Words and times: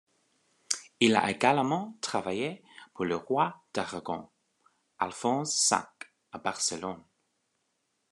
Il 0.99 1.15
a 1.15 1.29
également 1.29 1.95
travaillé 2.01 2.63
pour 2.95 3.05
le 3.05 3.15
roi 3.15 3.61
d'Aragon 3.71 4.31
Alphonse 4.99 5.71
V, 5.71 5.77
à 6.31 6.39
Barcelone. 6.39 7.03